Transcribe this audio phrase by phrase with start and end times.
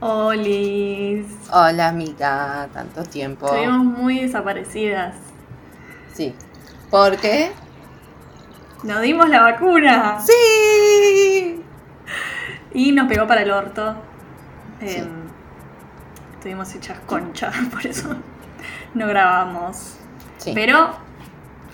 [0.00, 1.26] Olis.
[1.52, 3.46] Hola amiga, tanto tiempo.
[3.46, 5.16] Estuvimos muy desaparecidas.
[6.14, 6.34] Sí.
[6.90, 7.50] ¿Por qué?
[8.84, 10.20] Nos dimos la vacuna.
[10.20, 11.62] Sí.
[12.72, 13.96] Y nos pegó para el orto.
[14.80, 14.96] Sí.
[14.96, 15.08] Em,
[16.34, 18.14] estuvimos hechas concha, por eso
[18.94, 19.96] no grabamos.
[20.36, 20.52] Sí.
[20.54, 20.90] Pero,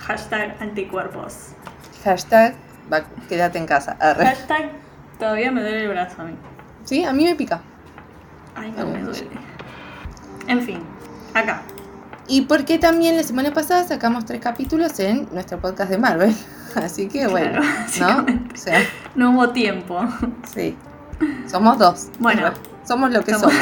[0.00, 1.50] hashtag anticuerpos.
[2.04, 2.54] Hashtag
[3.28, 3.96] quédate en casa.
[4.00, 4.24] Arre.
[4.26, 4.70] Hashtag
[5.18, 6.36] todavía me duele el brazo a mí.
[6.84, 7.60] Sí, a mí me pica.
[8.54, 9.28] Ay, no me duele.
[10.46, 10.78] En fin,
[11.34, 11.62] acá.
[12.26, 16.34] Y porque también la semana pasada sacamos tres capítulos en nuestro podcast de Marvel.
[16.76, 17.60] Así que bueno,
[17.94, 18.40] Claro, ¿no?
[18.52, 18.80] O sea,
[19.14, 20.00] No hubo tiempo.
[20.54, 20.76] sí.
[21.46, 22.08] Somos dos.
[22.18, 22.52] Bueno.
[22.86, 23.52] Somos lo que Somos-.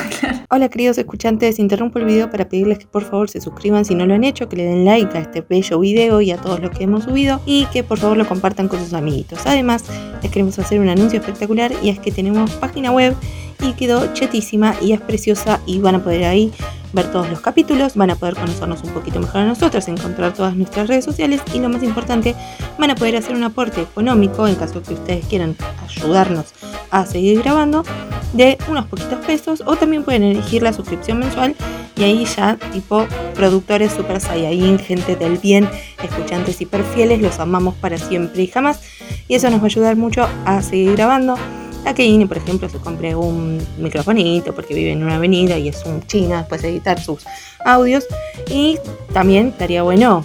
[0.50, 4.04] Hola queridos escuchantes, interrumpo el video para pedirles que por favor se suscriban si no
[4.04, 6.70] lo han hecho, que le den like a este bello video y a todos los
[6.70, 9.38] que hemos subido y que por favor lo compartan con sus amiguitos.
[9.46, 9.84] Además,
[10.22, 13.14] les queremos hacer un anuncio espectacular y es que tenemos página web
[13.60, 16.52] y quedó chetísima y es preciosa y van a poder ahí
[16.92, 20.54] ver todos los capítulos, van a poder conocernos un poquito mejor a nosotros, encontrar todas
[20.56, 22.34] nuestras redes sociales y lo más importante,
[22.78, 26.46] van a poder hacer un aporte económico en caso que ustedes quieran ayudarnos
[26.90, 27.84] a seguir grabando
[28.32, 31.54] de unos poquitos pesos o también pueden elegir la suscripción mensual
[31.96, 35.68] y ahí ya tipo productores super saiyajin, gente del bien,
[36.02, 38.80] escuchantes hiper fieles, los amamos para siempre y jamás
[39.28, 41.36] y eso nos va a ayudar mucho a seguir grabando.
[41.84, 45.68] A que Ini, por ejemplo, se compre un microfonito porque vive en una avenida y
[45.68, 47.24] es un china después de editar sus
[47.64, 48.06] audios.
[48.48, 48.78] Y
[49.12, 50.24] también estaría bueno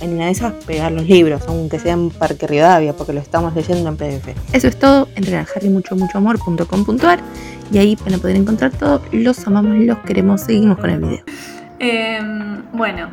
[0.00, 3.54] en una de esas pegar los libros, aunque sea en Parque Rivadavia, porque lo estamos
[3.54, 4.28] leyendo en PDF.
[4.52, 5.08] Eso es todo.
[5.16, 7.20] Entren a harrymuchomuchoamor.com.ar
[7.72, 9.02] y ahí van a poder encontrar todo.
[9.12, 10.42] Los amamos, los queremos.
[10.42, 11.24] Seguimos con el video.
[11.78, 13.08] Em, bueno,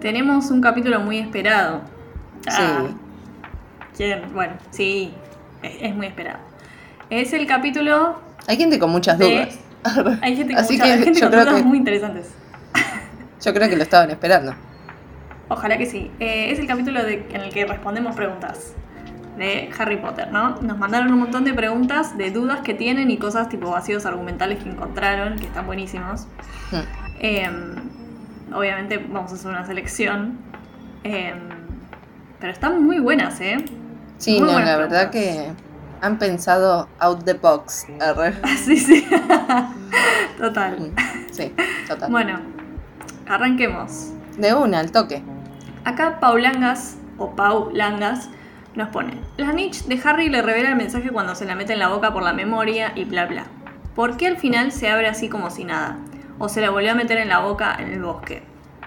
[0.00, 1.82] tenemos un capítulo muy esperado.
[2.48, 2.86] Ah,
[3.96, 4.22] ¿quién?
[4.32, 5.12] Bueno, sí,
[5.62, 6.47] es, es muy esperado.
[7.10, 8.20] Es el capítulo.
[8.46, 9.58] Hay gente con muchas De- dudas.
[10.22, 12.26] Hay gente con, Así mucha- que hay gente yo con creo cosas que- muy interesantes.
[13.44, 14.54] Yo creo que lo estaban esperando.
[15.48, 16.10] Ojalá que sí.
[16.20, 18.74] Eh, es el capítulo de- en el que respondemos preguntas
[19.38, 20.56] de Harry Potter, ¿no?
[20.60, 24.62] Nos mandaron un montón de preguntas, de dudas que tienen y cosas tipo vacíos argumentales
[24.62, 26.26] que encontraron, que están buenísimos.
[26.72, 26.80] Hmm.
[27.20, 27.74] Em,
[28.52, 30.38] obviamente vamos a hacer una selección.
[31.04, 31.38] Em,
[32.40, 33.56] pero están muy buenas, ¿eh?
[34.18, 35.46] Sí, Muy no, la verdad que
[36.02, 37.86] han pensado out the box.
[38.00, 38.34] Arre.
[38.64, 39.06] Sí, sí.
[40.38, 40.92] Total.
[41.32, 41.52] Sí,
[41.88, 42.10] total.
[42.10, 42.40] Bueno,
[43.28, 44.10] arranquemos.
[44.36, 45.22] De una, al toque.
[45.84, 48.28] Acá Paulangas, o Pau Langas,
[48.74, 51.78] nos pone: La niche de Harry le revela el mensaje cuando se la mete en
[51.80, 53.44] la boca por la memoria y bla bla.
[53.94, 55.96] ¿Por qué al final se abre así como si nada?
[56.38, 58.42] ¿O se la volvió a meter en la boca en el bosque?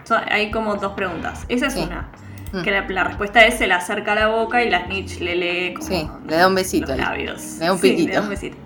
[0.05, 1.45] So- hay como dos preguntas.
[1.49, 1.81] Esa es Sí.
[1.85, 2.07] una.
[2.53, 2.61] Mm.
[2.63, 5.35] Que la, la respuesta es: se la acerca a la boca y la snitch le
[5.35, 7.41] lee como Sí, le da un besito los labios.
[7.59, 8.07] Le da un Sí, piquito.
[8.09, 8.57] le da un besito.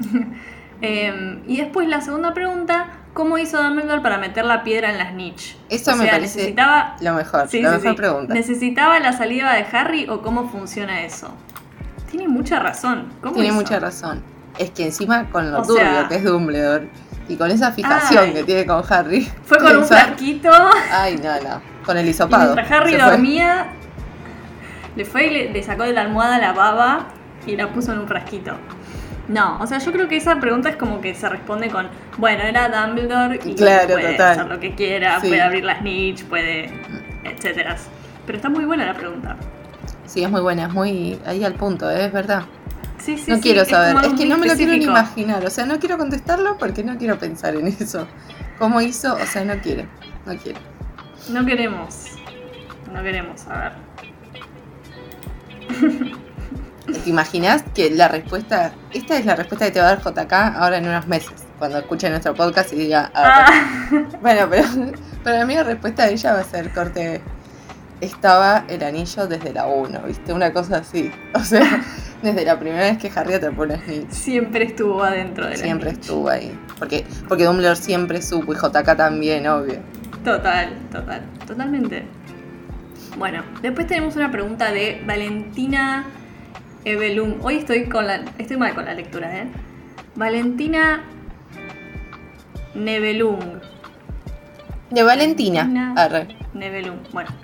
[0.80, 5.10] Em, y después la segunda pregunta: ¿cómo hizo Dumbledore para meter la piedra en la
[5.10, 5.56] snitch?
[5.70, 8.34] Eso O me sea, parece necesitaba Lo mejor, Sí, la mejor pregunta.
[8.34, 11.32] ¿Necesitaba la saliva de Harry o cómo funciona eso?
[12.10, 13.08] Tiene mucha razón.
[13.22, 13.56] ¿Cómo Tiene hizo?
[13.56, 14.22] mucha razón.
[14.58, 16.88] Es que encima con lo O turbio sea- que es Dumbledore
[17.28, 18.32] y con esa fijación Ay.
[18.34, 19.28] que tiene con Harry.
[19.44, 20.50] Fue con un frasquito
[20.92, 21.73] Ay, no, no.
[21.84, 22.54] Con el y hisopado.
[22.54, 23.66] mientras Harry dormía,
[24.96, 27.06] le fue y le, le sacó de la almohada la baba
[27.46, 28.52] y la puso en un frasquito.
[29.28, 32.42] No, o sea, yo creo que esa pregunta es como que se responde con, bueno,
[32.42, 34.30] era Dumbledore y Claro, puede total.
[34.32, 35.28] hacer lo que quiera, Sí.
[35.28, 36.70] puede abrir las niche, puede,
[37.24, 37.76] etcétera.
[38.26, 39.36] Pero está muy buena la pregunta.
[40.06, 42.04] Sí, es muy buena, es muy ahí al punto, ¿eh?
[42.06, 42.42] es verdad.
[42.98, 45.50] Sí, sí, no sí, quiero saber, es, que no me lo quiero ni imaginar, o
[45.50, 48.06] sea, no quiero contestarlo porque no quiero pensar en eso.
[48.58, 49.14] ¿Cómo hizo?
[49.14, 49.84] O sea, no quiero,
[50.26, 50.58] no quiero.
[51.28, 52.06] No queremos.
[52.92, 53.72] No queremos, a ver.
[57.04, 60.32] ¿Te imaginas que la respuesta, esta es la respuesta que te va a dar JK
[60.32, 64.48] ahora en unos meses, cuando escuche nuestro podcast y diga, ah, Ah, bueno,
[65.22, 67.22] pero mí la respuesta de ella va a ser corte,
[68.02, 70.32] estaba el anillo desde la 1, ¿viste?
[70.34, 71.10] Una cosa así.
[71.34, 71.82] O sea,
[72.22, 74.10] desde la primera vez que Harry atrapó una snitch.
[74.10, 76.58] siempre estuvo adentro de la Siempre estuvo ahí.
[76.78, 79.80] Porque, porque Dumbledore siempre supo y JK también, obvio.
[80.24, 82.04] Total, total, totalmente.
[83.18, 86.06] Bueno, después tenemos una pregunta de Valentina
[86.84, 87.40] Evelum.
[87.42, 88.24] Hoy estoy con la.
[88.38, 89.48] Estoy mal con la lectura, ¿eh?
[90.14, 91.02] Valentina
[92.74, 93.60] Nebelung.
[94.90, 95.60] De Valentina.
[95.60, 95.94] Valentina.
[95.96, 96.28] Arre.
[96.54, 97.00] Nebelung.
[97.12, 97.43] Bueno.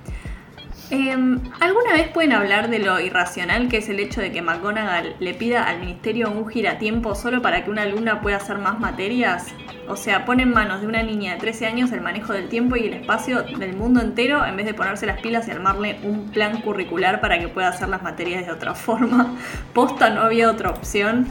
[0.90, 5.14] Em, ¿Alguna vez pueden hablar de lo irracional que es el hecho de que McGonagall
[5.20, 9.46] le pida al ministerio un giratiempo solo para que una alumna pueda hacer más materias?
[9.88, 12.74] O sea, pone en manos de una niña de 13 años el manejo del tiempo
[12.74, 16.28] y el espacio del mundo entero en vez de ponerse las pilas y armarle un
[16.30, 19.36] plan curricular para que pueda hacer las materias de otra forma.
[19.72, 21.28] Posta no había otra opción.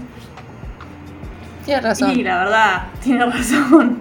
[1.65, 2.11] Tienes razón.
[2.17, 3.99] Y la verdad, tiene razón.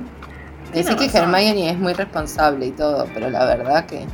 [0.73, 1.35] Decís que razón.
[1.35, 4.07] Hermione es muy responsable y todo, pero la verdad que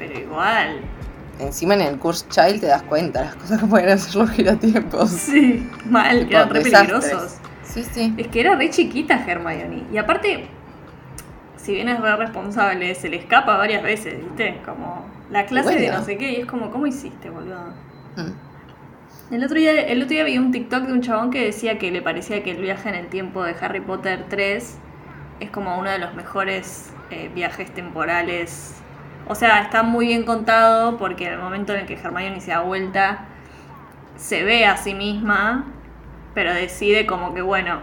[0.00, 0.80] Pero igual.
[1.38, 5.10] encima en el Curse Child te das cuenta las cosas que pueden hacer los giratiempos.
[5.30, 7.04] Sí, mal, eran re desastres.
[7.04, 7.36] peligrosos.
[7.62, 8.14] Sí, sí.
[8.16, 9.84] Es que era re chiquita Hermione.
[9.92, 10.46] Y aparte,
[11.56, 14.58] si bien es re responsable, se le escapa varias veces, ¿viste?
[14.64, 16.32] Como la clase de no sé qué.
[16.32, 17.74] Y es como, ¿cómo hiciste, boludo?
[18.16, 19.34] Mm.
[19.34, 21.90] El otro, día, el otro día vi un TikTok de un chabón que decía que
[21.90, 24.78] le parecía que el viaje en el tiempo de Harry Potter 3
[25.40, 28.80] es como uno de los mejores eh, viajes temporales.
[29.30, 32.50] O sea, está muy bien contado porque en el momento en el que Hermione se
[32.50, 33.26] da vuelta,
[34.16, 35.66] se ve a sí misma,
[36.34, 37.78] pero decide como que, bueno,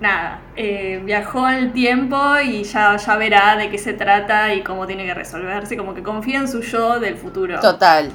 [0.00, 4.62] nada, eh, viajó en el tiempo y ya, ya verá de qué se trata y
[4.62, 7.60] cómo tiene que resolverse, como que confía en su yo del futuro.
[7.60, 8.10] Total.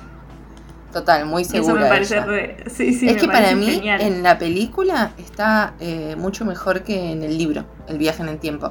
[0.91, 1.83] Total, muy Y Eso segura.
[1.83, 2.25] me parece ella.
[2.25, 4.01] re- sí, sí, es me que para mí genial.
[4.01, 8.39] en la película está eh, mucho mejor que en el libro, El viaje en el
[8.39, 8.69] tiempo.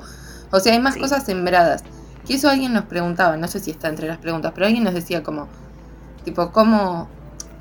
[0.50, 1.00] O sea, hay más Sí.
[1.00, 1.82] cosas sembradas.
[2.26, 4.94] Que eso alguien nos preguntaba, no sé si está entre las preguntas, pero alguien nos
[4.94, 5.48] decía como,
[6.24, 7.08] tipo, ¿cómo...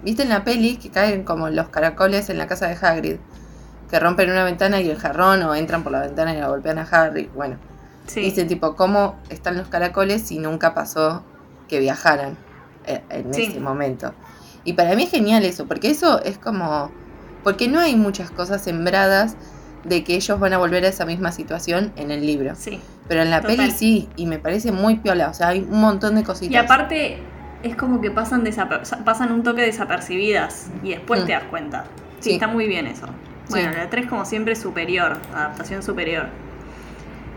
[0.03, 3.17] ¿Viste en la peli que caen como los caracoles en la casa de Hagrid?
[3.89, 6.77] Que rompen una ventana y el jarrón o entran por la ventana y la golpean
[6.79, 7.29] a Harry.
[7.35, 7.57] Bueno,
[8.07, 8.21] Sí.
[8.21, 11.23] Dice tipo, ¿cómo están los caracoles si nunca pasó
[11.67, 12.37] que viajaran
[12.85, 13.43] eh, en Sí.
[13.43, 14.13] ese momento?
[14.63, 16.89] Y para mí es genial eso, porque eso es como,
[17.43, 19.35] porque no hay muchas cosas sembradas
[19.83, 22.55] de que ellos van a volver a esa misma situación en el libro.
[22.55, 22.79] Sí.
[23.09, 23.57] Pero en la Total.
[23.57, 26.53] peli sí, y me parece muy piola, o sea, hay un montón de cositas.
[26.53, 27.19] Y aparte
[27.63, 31.25] es como que pasan, desaper- pasan un toque desapercibidas y después Mm.
[31.25, 31.83] te das cuenta.
[32.19, 32.31] Sí, Sí.
[32.35, 33.07] está muy bien eso.
[33.49, 33.77] Bueno, Sí.
[33.79, 36.27] la 3 como siempre superior, adaptación superior.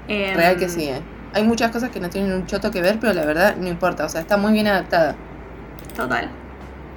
[0.09, 1.01] Em, Real que sí, ¿eh?
[1.33, 4.05] Hay muchas cosas que no tienen un choto que ver, pero la verdad no importa,
[4.05, 5.15] o sea, está muy bien adaptada.
[5.97, 6.29] Total,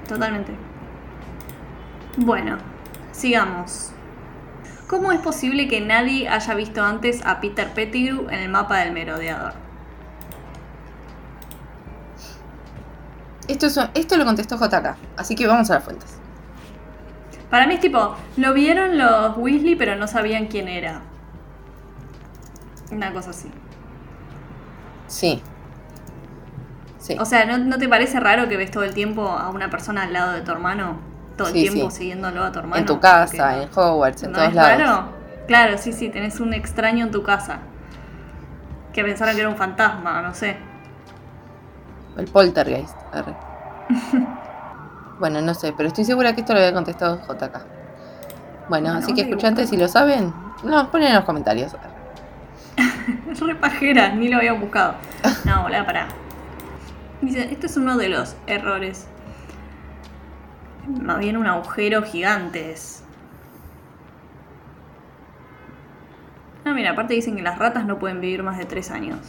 [0.07, 0.51] totalmente.
[2.17, 2.57] Bueno,
[3.13, 3.91] sigamos.
[4.87, 8.91] ¿Cómo es posible que nadie haya visto antes a Peter Pettigrew en el mapa del
[8.91, 9.53] merodeador?
[13.47, 16.17] Esto, es- esto lo contestó JK, así que vamos a las fuentes.
[17.49, 21.01] Para mí es tipo, lo vieron los Weasley pero no sabían quién era.
[22.91, 23.51] Una cosa así.
[25.07, 25.41] Sí.
[26.99, 27.15] Sí.
[27.19, 30.03] O sea, ¿no, no te parece raro que ves todo el tiempo a una persona
[30.03, 30.97] al lado de tu hermano?
[31.37, 31.97] Todo el tiempo sí.
[31.97, 32.77] siguiéndolo a tu hermano.
[32.77, 34.79] en tu casa, en Hogwarts, en ¿No todos es lados.
[34.79, 35.07] raro?
[35.47, 37.59] Claro, sí, sí, tenés un extraño en tu casa.
[38.93, 40.55] Que pensaron que era un fantasma, no sé.
[42.17, 42.95] El poltergeist.
[43.13, 43.35] arre.
[45.19, 47.65] bueno, no sé, pero estoy segura que esto lo había contestado JK.
[48.69, 50.33] Bueno, así que escuchantes, si lo saben,
[50.63, 51.75] nos ponen en los comentarios.
[53.39, 54.95] Re pajera, ni lo había buscado.
[55.43, 56.07] No, boludo, pará.
[57.21, 59.07] Dice, este es uno de los errores.
[60.87, 63.03] Más bien un agujero gigante es.
[66.63, 69.19] Ah, mira, aparte dicen que las ratas no pueden vivir más de tres años.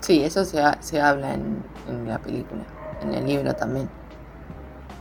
[0.00, 2.62] Sí, eso se, ha- se habla en, en la película,
[3.00, 3.88] en el libro también.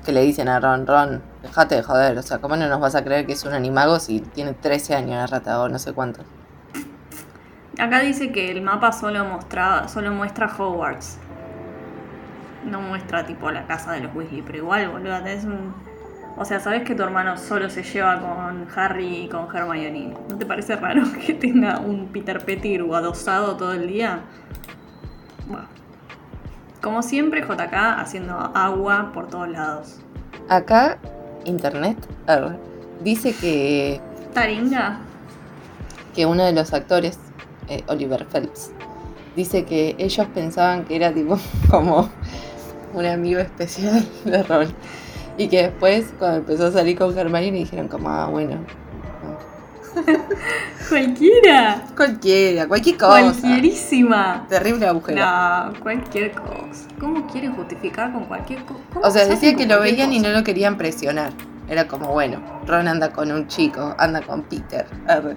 [0.05, 2.95] Que le dicen a Ron, Ron, dejate de joder, o sea, ¿cómo no nos vas
[2.95, 5.93] a creer que es un animago si tiene 13 años la rata o no sé
[5.93, 6.25] cuántos?
[7.79, 11.17] Acá dice que el mapa solo, mostra, solo muestra Hogwarts.
[12.65, 15.73] No muestra tipo la casa de los Weasley, pero igual, boludo, tenés un...
[16.35, 20.15] O sea, sabes que tu hermano solo se lleva con Harry y con Hermione.
[20.29, 24.21] ¿No te parece raro que tenga un Peter Pettigrew adosado todo el día?
[25.47, 25.67] Bueno.
[26.81, 30.01] Como siempre, JK haciendo agua por todos lados.
[30.49, 30.97] Acá,
[31.45, 31.97] internet,
[33.01, 34.01] dice que,
[34.33, 34.99] Taringa.
[36.13, 37.17] que uno de los actores,
[37.69, 38.71] eh, Oliver Phelps,
[39.37, 41.39] dice que ellos pensaban que era tipo
[41.69, 42.09] como
[42.93, 44.67] un amigo especial de Ron.
[45.37, 48.57] Y que después, cuando empezó a salir con Hermione, dijeron como, ah, bueno,
[50.89, 51.83] Cualquiera.
[51.95, 53.19] cualquiera, cualquier cosa.
[53.21, 54.45] Cualquierísima.
[54.49, 55.21] Terrible agujero.
[55.23, 56.87] No, cualquier cosa.
[56.99, 58.79] ¿Cómo quieren justificar con cualquier cosa?
[59.01, 61.31] O sea, decía que lo veían y no lo querían presionar.
[61.67, 64.85] Era como, bueno, Ron anda con un chico, anda con Peter.
[65.07, 65.35] arre.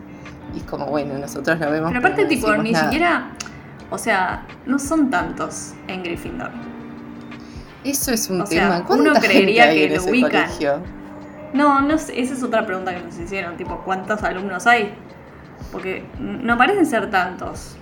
[0.55, 1.89] Y es como, bueno, nosotros lo vemos.
[1.91, 2.85] Pero aparte, no tipo, ni nada.
[2.87, 3.31] siquiera.
[3.91, 6.51] O sea, no son tantos en Gryffindor.
[7.87, 8.77] Eso es un o sea, tema.
[8.89, 10.31] uno ¿Cuánta creería que en lo ubican.
[10.31, 10.81] colegio?
[11.53, 14.93] No, no sé, esa es otra pregunta que nos hicieron, tipo, ¿cuántos alumnos hay?
[15.73, 17.77] Porque no parecen ser tantos.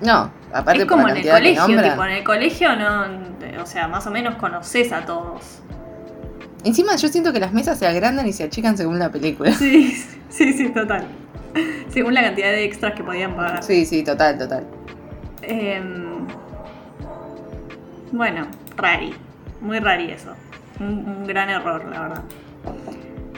[0.00, 3.06] No, aparte es como por en el colegio, tipo, en el colegio no,
[3.62, 5.60] o sea, más o menos conoces a todos.
[6.64, 9.52] Encima yo siento que las mesas se agrandan y se achican según la película.
[9.52, 9.92] Sí,
[10.28, 11.06] sí, sí, total.
[11.92, 13.62] Según la cantidad de extras que podían pagar.
[13.62, 14.66] Sí, sí, total, total.
[15.42, 16.09] Em,
[18.12, 19.14] bueno, rari.
[19.60, 20.34] Muy rari eso.
[20.78, 22.22] Un, gran error, la verdad.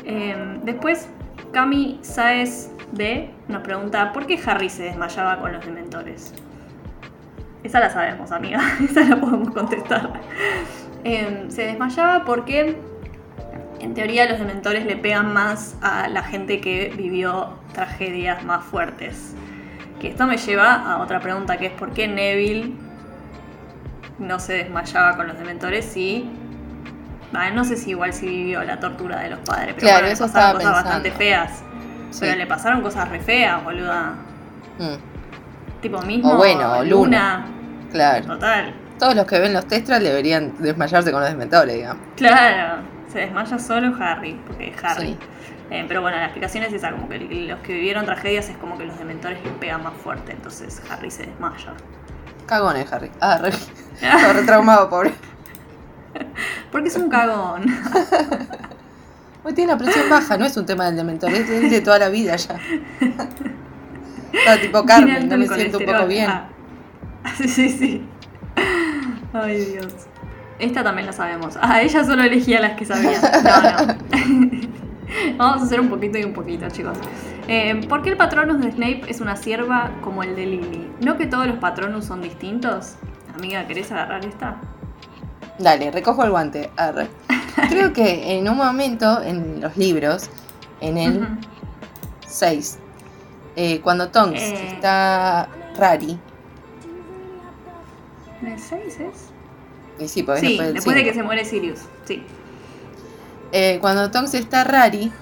[0.05, 1.09] Em, después,
[1.52, 6.33] Cami Saez D nos pregunta ¿por qué Harry se desmayaba con los dementores?
[7.62, 8.61] Esa la sabemos, amiga.
[8.85, 10.12] Esa la podemos contestar.
[11.05, 12.76] Em, se desmayaba porque,
[13.81, 19.35] en teoría, los dementores le pegan más a la gente que vivió tragedias más fuertes.
[20.00, 22.75] Que esto me lleva a otra pregunta que es ¿por qué Neville
[24.19, 26.31] no se desmayaba con los dementores si...
[27.35, 30.07] Ah, no sé si igual si vivió la tortura de los padres, pero Claro, bueno,
[30.09, 31.62] le eso pasaron estaba cosas bastante feas.
[32.11, 32.19] Sí.
[32.21, 34.14] Pero le pasaron cosas re feas, boluda.
[34.78, 36.85] Mm, Tipo mismo O bueno, Luna.
[36.85, 37.47] Luna.
[37.90, 38.26] claro.
[38.26, 38.75] Total.
[38.99, 42.02] Todos los que ven los testras deberían desmayarse con los desmentores, digamos.
[42.16, 42.83] Claro.
[43.11, 45.07] Se desmaya solo Harry, porque es Harry.
[45.09, 45.19] Sí.
[45.71, 48.76] Eh, pero bueno, la explicación es esa, como que los que vivieron tragedias es como
[48.76, 51.73] que los dementores les pegan más fuerte, entonces Harry se desmaya.
[52.47, 53.11] Cagones, Harry.
[53.21, 53.50] Ah, re,
[54.01, 55.13] todo re traumado, pobre.
[56.71, 57.65] Porque es un cagón.
[59.45, 62.09] Hoy tiene la presión baja, no es un tema del dementor, es de toda la
[62.09, 62.57] vida ya.
[64.33, 66.31] Está tipo Carmen, no me siento un poco bien.
[66.31, 66.49] Ah.
[67.37, 68.03] Sí, sí, sí.
[69.33, 69.93] Ay, Dios.
[70.59, 71.57] Esta también la sabemos.
[71.61, 73.21] Ah, ella solo elegía las que sabía.
[73.45, 73.99] No, no.
[75.39, 76.99] Vamos a hacer un poquito y un poquito, chicos.
[77.49, 80.91] Eh, ¿Por qué el patronus de Snape es una sierva como el de Lily?
[81.01, 82.97] ¿No que todos los patronus son distintos?
[83.35, 84.57] Amiga, ¿querés agarrar esta?
[85.59, 86.71] Dale, recojo el guante.
[86.77, 87.09] Arre.
[87.69, 90.29] Creo que en un momento en los libros,
[90.81, 91.27] en el Ujú.
[92.27, 92.79] 6,
[93.57, 94.69] eh, cuando Tonks Eh.
[94.75, 96.19] está Rari,
[98.43, 99.01] ¿En el 6 es?
[100.01, 101.81] y sí, después, de que se muere Sirius.
[102.05, 102.25] Sí.
[103.53, 105.12] Eh, cuando Tonks está Rari,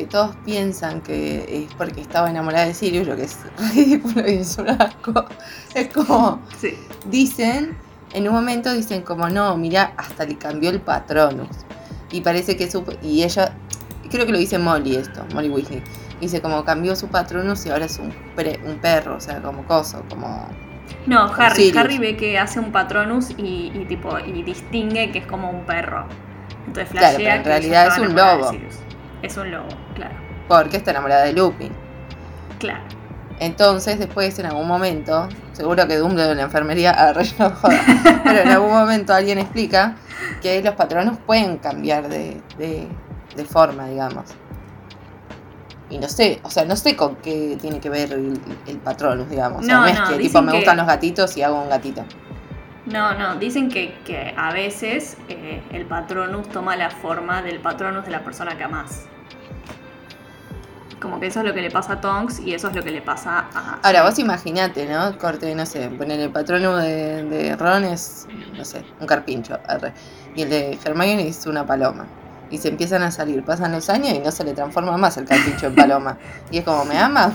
[0.00, 3.36] que todos piensan que es porque estaba enamorada de Sirius, lo que es
[3.74, 5.26] ridículo y es un asco.
[5.74, 6.74] Es como, Sí.
[7.10, 7.76] dicen,
[8.12, 11.48] en un momento dicen como, no, mira, hasta le cambió el patronus.
[12.10, 13.52] Y parece que su, y ella,
[14.10, 15.82] creo que lo dice Molly esto, Molly Weasley.
[16.20, 19.64] Dice como cambió su patronus y ahora es un, pre- un perro, o sea, como
[19.64, 20.48] coso, como...
[21.06, 21.56] No, Harry.
[21.64, 21.76] Sirius.
[21.76, 25.64] Harry ve que hace un patronus y, y tipo y distingue que es como un
[25.64, 26.06] perro.
[26.66, 28.52] Entonces Claro, flashea pero en realidad es un lobo.
[29.22, 30.14] Es un lobo, claro.
[30.48, 31.72] Porque está enamorada de Lupin.
[32.58, 32.80] Claro.
[33.38, 37.80] Entonces, después, en algún momento, seguro que Dumbledore en la enfermería, ah, re, no joda,
[38.24, 39.96] pero en algún momento alguien explica
[40.42, 42.88] que los patronos pueden cambiar de, de-
[43.36, 44.24] de forma, digamos.
[45.88, 49.28] Y no sé, o sea, no sé con qué tiene que ver el, el patronus,
[49.30, 49.62] digamos.
[49.62, 51.62] O sea, No, no, es no, que tipo me que- gustan los gatitos y hago
[51.62, 52.04] un gatito.
[52.86, 58.04] No, no, dicen que, que a veces eh, el patronus toma la forma del patronus
[58.04, 59.06] de la persona que amás.
[61.00, 62.90] Como que eso es lo que le pasa a Tonks y eso es lo que
[62.90, 63.80] le pasa a.
[63.82, 65.16] Ahora, vos imaginate, ¿no?
[65.18, 69.58] Corte, no sé, poner el patronus de, de Ron es, no sé, un carpincho.
[69.66, 69.92] arre.
[70.34, 72.06] Y el de Hermione es una paloma.
[72.50, 75.24] Y se empiezan a salir, pasan los años y no se le transforma más el
[75.24, 76.18] carpincho en paloma.
[76.50, 77.32] Y es como, ¿me ama?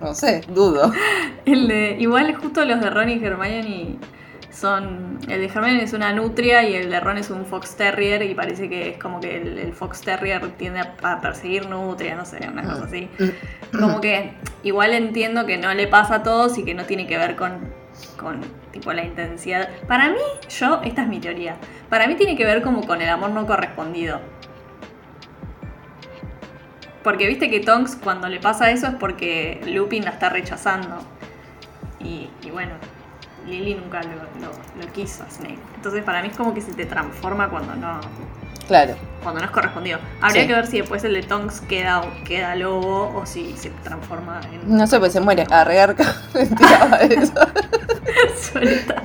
[0.00, 0.92] No sé, dudo.
[1.44, 3.98] El de, igual justo los de Ron y Hermione
[4.52, 5.18] son...
[5.28, 8.34] El de Hermione es una nutria y el de Ron es un fox terrier y
[8.34, 12.62] parece que es como que el, fox terrier tiende a, perseguir nutria, no sé, una
[12.62, 13.08] cosa así.
[13.72, 17.16] Como que igual entiendo que no le pasa a todos y que no tiene que
[17.16, 17.60] ver con,
[18.18, 18.40] con
[18.70, 19.68] tipo la intensidad.
[19.88, 20.18] Para mí,
[20.50, 21.56] yo, esta es mi teoría,
[21.88, 24.20] para mí tiene que ver como con el amor no correspondido.
[27.02, 30.98] Porque viste que Tonks cuando le pasa eso es porque Lupin la está rechazando.
[31.98, 32.74] Y bueno,
[33.46, 35.58] Lily nunca lo, lo- lo quiso a Snape.
[35.76, 38.00] Entonces para mí es como que se te transforma cuando no,
[38.68, 38.94] Claro.
[39.22, 39.98] cuando no es correspondido.
[40.20, 40.48] Habría Sí.
[40.48, 44.76] que ver si después el de Tonks queda, queda lobo o si se transforma en
[44.76, 45.44] No sé, pues se muere.
[45.50, 45.94] A regar
[46.56, 47.32] tiraba eso.
[48.52, 49.02] Suelta.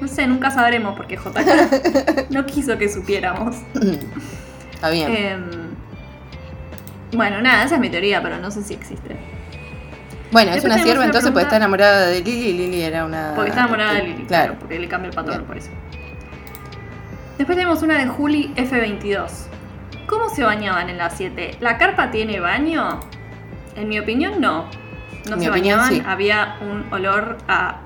[0.00, 3.56] No sé, nunca sabremos porque JK no quiso que supiéramos.
[4.74, 5.14] Está bien.
[5.14, 5.42] Em,
[7.12, 9.16] bueno, nada, esa es mi teoría, pero no sé si existe.
[10.32, 13.32] Bueno, es una sierva entonces pregunta- está enamorada de Lily y Lily era una.
[13.34, 14.58] Porque está enamorada de Lily, claro, Claro.
[14.58, 15.46] porque le cambia el patrón Bien.
[15.46, 15.70] por eso.
[17.38, 19.30] Después tenemos una de Juli F22.
[20.06, 21.56] ¿Cómo se bañaban en la 7?
[21.60, 23.00] ¿La carpa tiene baño?
[23.76, 24.66] En mi opinión, no.
[25.30, 26.02] No mi se opinión, bañaban, sí.
[26.06, 27.80] había un olor a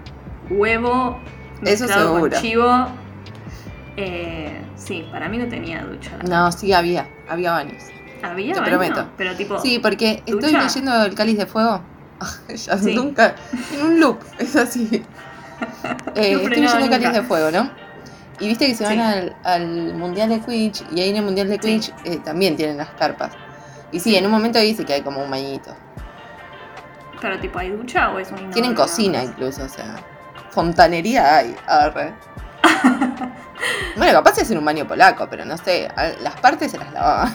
[0.50, 1.20] huevo
[1.62, 2.86] Eso mezclado con chivo.
[3.96, 6.12] Eh, Sí, para mí no tenía ducha.
[6.28, 7.82] No, sí había, había baños.
[8.22, 9.06] Había te baño, prometo.
[9.16, 9.58] Pero tipo.
[9.58, 10.62] Sí, porque estoy ¿Ducha?
[10.62, 11.80] leyendo el cáliz de fuego.
[12.56, 12.94] Sí.
[12.94, 13.34] nunca.
[13.74, 15.04] En un loop, es así.
[16.14, 17.10] Eh, No estoy leyendo nunca.
[17.12, 17.70] de fuego, ¿no?
[18.40, 19.00] Y viste que se van Sí.
[19.00, 21.60] al, al mundial de Quidditch y ahí en el mundial de Sí.
[21.60, 23.32] Quidditch eh, también tienen las carpas.
[23.92, 25.74] Y sí, en un momento dice que hay como un bañito.
[27.20, 29.96] Pero tipo, ¿hay ducha o es un Tienen cocina incluso, o sea.
[30.50, 31.56] Fontanería hay.
[31.66, 32.12] Arre.
[33.96, 35.88] bueno, capaz es en un baño polaco, pero no sé.
[36.20, 37.34] Las partes se las lavaban.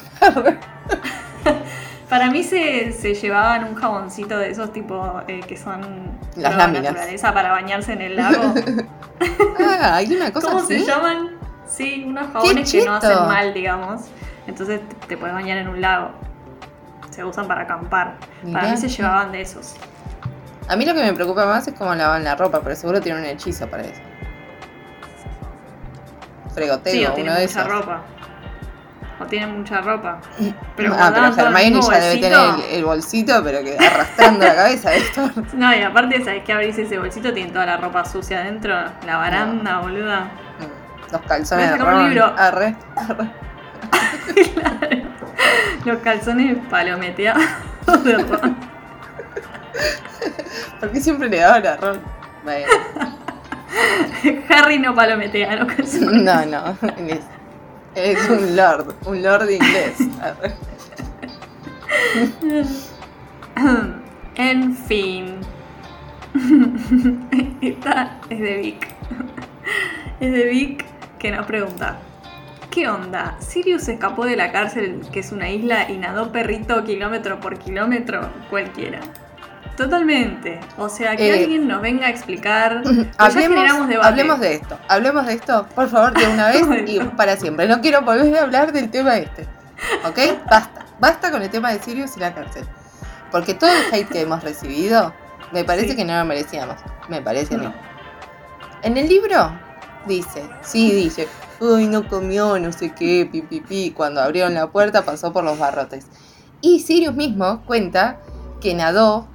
[2.12, 5.80] Para mí se, se llevaban un jaboncito de esos tipo eh, que son
[6.36, 6.84] Las láminas.
[6.91, 8.53] naturaleza para bañarse en el lago.
[9.82, 10.82] ah, hay una cosa ¿Cómo así.
[10.82, 11.30] se llaman?
[11.65, 14.01] Sí, unos jabones que no hacen mal, digamos.
[14.46, 16.12] Entonces te, puedes bañar en un lago.
[17.12, 18.18] Se usan para acampar.
[18.51, 19.75] Para mí se llevaban de esos.
[20.68, 23.24] A mí lo que me preocupa más es cómo lavan la ropa, pero seguro tienen
[23.24, 24.01] un hechizo para eso.
[26.53, 27.65] Fregoteo, sí, o uno de esos.
[27.65, 28.01] ropa.
[29.22, 30.20] O tienen mucha ropa.
[30.75, 34.94] Pero ah, pero Hermione ya debe tener el, el bolsito, pero que arrastrando la cabeza
[34.94, 35.30] esto.
[35.54, 37.32] No, y aparte, ¿sabes que abrís ese bolsito?
[37.34, 38.74] Tiene toda la ropa sucia adentro.
[39.06, 40.22] La baranda, boluda.
[40.60, 42.10] Mm, Los calzones de un Ron.
[42.10, 42.25] libro.
[42.38, 43.32] Arre, arre.
[45.86, 47.44] Los calzones palometeados
[48.04, 48.56] de Ron.
[50.80, 52.00] ¿Por qué siempre le daban a Ron?
[54.50, 56.24] Harry no palometea los calzones.
[56.24, 56.78] no, no.
[57.95, 59.98] Es, un lord, un lord inglés.
[64.36, 65.39] En fin.
[67.62, 68.88] Esta es de Vic.
[70.19, 70.86] Es de Vic
[71.19, 72.00] que nos pregunta.
[72.71, 73.36] ¿Qué onda?
[73.39, 78.31] ¿Sirius escapó de la cárcel, que es una isla, y nadó perrito kilómetro por kilómetro?
[78.50, 79.01] Cualquiera.
[79.84, 80.60] Totalmente.
[80.78, 82.82] O sea, que Eh, alguien nos venga a explicar.
[82.84, 87.68] Pues Hablemos, de esto, hablemos de esto, por favor, de una vez y para siempre.
[87.68, 89.48] No quiero volver a hablar del tema este.
[90.08, 90.20] ¿Ok?
[90.50, 90.86] Basta.
[91.00, 92.64] Basta con el tema de Sirius y la cárcel.
[93.32, 95.13] Porque todo el hate que hemos recibido,
[95.52, 95.96] me parece Sí.
[95.96, 96.76] que no lo merecíamos.
[97.10, 97.65] Me parece a mí.
[97.65, 97.74] No.
[98.84, 99.52] En el libro
[100.06, 101.28] dice, sí dice,
[101.60, 103.91] uy, no comió, no sé qué, pi, pi, pi.
[103.96, 106.06] Cuando abrieron la puerta pasó por los barrotes.
[106.62, 108.17] Y Sirius mismo cuenta
[108.60, 109.28] que nadó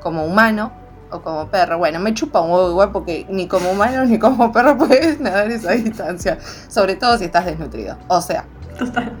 [0.00, 0.72] como humano
[1.10, 1.78] o como perro.
[1.78, 5.50] Bueno, me chupa un huevo igual porque ni como humano ni como perro puedes nadar
[5.50, 6.38] esa distancia.
[6.68, 7.96] Sobre todo si estás desnutrido.
[8.08, 8.44] O sea,
[8.78, 9.12] Total,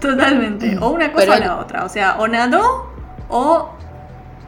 [0.00, 0.76] totalmente.
[0.80, 1.84] O una cosa o la otra.
[1.84, 2.90] O sea, o nadó
[3.28, 3.70] o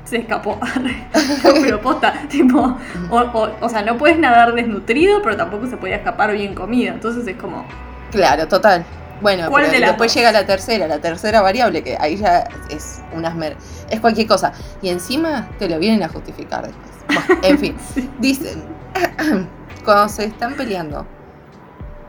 [0.05, 0.59] se escapó.
[1.43, 2.77] Pero posta, tipo,
[3.11, 6.95] o, o, o sea, no puedes nadar desnutrido, pero tampoco se podía escapar bien comido.
[6.95, 7.65] Entonces es como,
[8.11, 8.85] claro, total.
[9.21, 12.49] Bueno, ¿Cuál pero de las después llega la tercera, la tercera variable, que ahí ya
[12.69, 13.57] es unas mer
[13.91, 14.53] es cualquier cosa.
[14.83, 17.27] Y encima te lo vienen a justificar después.
[17.29, 17.77] Bueno, en fin,
[18.19, 18.65] dicen,
[19.85, 21.07] cuando se están peleando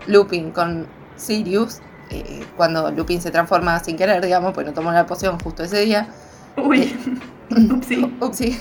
[0.07, 5.05] Lupin con Sirius, eh, cuando Lupin se transforma sin querer, digamos, pues no tomó la
[5.05, 6.07] poción justo ese día,
[6.55, 6.95] uy,
[7.71, 8.13] upsi.
[8.21, 8.57] Upsi.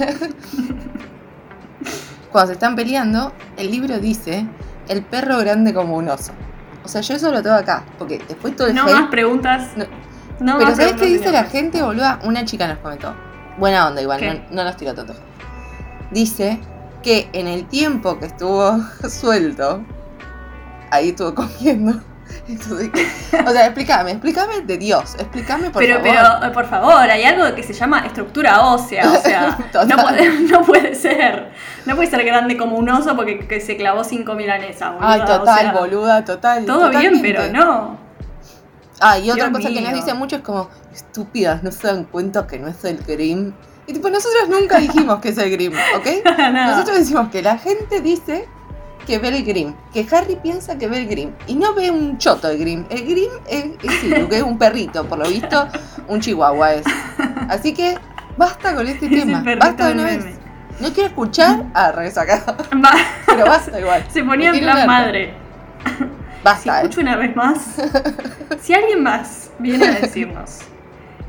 [2.30, 4.46] Cuando se están peleando, el libro dice
[4.88, 6.32] el perro grande como un oso.
[6.87, 9.70] O sea, yo eso lo tengo acá, porque después todo el No hate- más preguntas.
[9.77, 9.85] No.
[10.38, 12.20] No Pero más ¿sabes qué dice la gente, boluda?
[12.25, 13.12] Una chica nos comentó.
[13.59, 14.44] Buena onda igual, ¿Qué?
[14.51, 15.14] no, no nos tiró tanto.
[16.12, 16.61] Dice
[17.03, 19.83] que en el tiempo que estuvo suelto,
[20.92, 22.01] ahí estuvo comiendo.
[22.49, 22.91] Entonces,
[23.33, 26.39] o sea, explícame, explícame de Dios, explícame por pero, favor.
[26.41, 30.62] pero, por favor, hay algo que se llama estructura ósea, o sea, no puede, no
[30.62, 31.51] puede ser.
[31.85, 35.21] No puede ser grande como un oso porque que se clavó cinco milanesas, boluda, Ay,
[35.21, 36.65] o total, sea, boluda, total.
[36.67, 37.99] Todo bien, pero no.
[39.01, 40.03] Ah, y otra Dios cosa que nos mío.
[40.03, 43.53] dice mucho es como, estúpidas, no se dan cuenta que no es el Grimm.
[43.87, 46.25] Y tipo, nosotros nunca dijimos que es el Grimm, ¿ok?
[46.25, 46.73] Nada.
[46.73, 48.49] Nosotros decimos que la gente dice
[49.07, 52.19] que ve el Grimm, que Harry piensa que ve el Grimm, y no ve un
[52.19, 52.85] choto el Grimm.
[52.90, 55.66] El Grimm es, es que es un perrito, por lo visto,
[56.09, 56.87] un chihuahua es.
[57.49, 57.97] Así que,
[58.37, 60.25] basta con este Es tema, basta de una meme.
[60.25, 60.35] vez.
[60.81, 62.90] No quiero escuchar a resacado, Va.
[63.27, 64.05] pero basta igual.
[64.12, 65.33] Se ponía en plan madre.
[65.99, 66.05] Si
[66.45, 66.83] Basta, eh.
[66.83, 67.59] escucho una vez más,
[68.61, 70.59] si alguien más viene a decirnos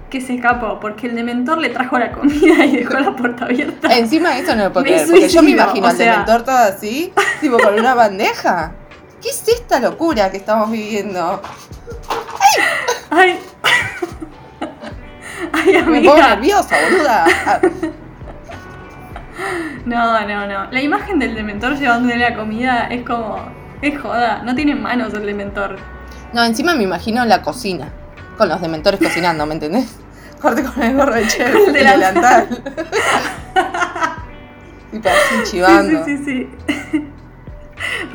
[0.10, 3.96] que se escapó porque el dementor le trajo la comida y dejó la puerta abierta.
[3.96, 6.12] Encima eso no lo puedo Me creer, porque yo me imagino o al sea.
[6.12, 8.72] dementor todo así, tipo con una bandeja.
[9.22, 11.42] ¿Qué es esta locura que estamos viviendo?
[13.10, 13.40] Ay.
[15.54, 16.30] Ay, Me pongo amiga.
[16.36, 17.26] nerviosa, boluda.
[17.46, 17.60] Ah,
[19.86, 20.72] No, no, no.
[20.72, 23.38] La imagen del dementor llevándole la comida es como.
[23.82, 24.42] Es joda.
[24.44, 25.78] No tiene manos el dementor.
[26.34, 27.90] No, encima me imagino la cocina,
[28.38, 29.98] con los dementores cocinando, ¿me entendés?
[30.42, 32.48] Corte con el gorro de chef, el el delantal.
[32.50, 32.64] delantal.
[34.92, 36.06] tipo así Sí, chivando.
[36.06, 36.50] sí, sí,
[36.92, 37.08] sí.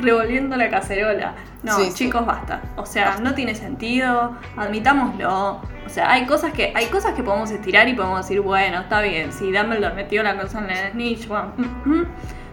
[0.01, 1.35] Revolviendo la cacerola.
[1.63, 1.93] No, Sí, sí.
[2.05, 2.61] chicos, basta.
[2.75, 5.61] O sea, no tiene sentido, admitámoslo.
[5.85, 9.01] O sea, hay cosas que hay cosas que podemos estirar y podemos decir, bueno, está
[9.01, 12.05] bien, si Dumbledore metió la cosa en la snitch, bueno, mm, mm.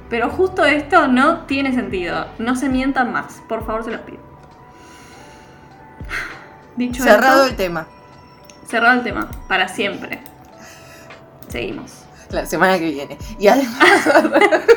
[0.09, 2.27] pero justo esto no tiene sentido.
[2.39, 4.21] No se mientan más, por favor, se los pido.
[6.77, 7.87] Dicho Cerrado el tema.
[8.67, 10.21] cerrado el tema, para siempre.
[11.49, 12.05] Seguimos.
[12.31, 13.19] La semana que viene.
[13.39, 14.09] Y además,